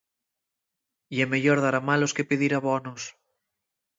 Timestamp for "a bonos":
2.57-3.01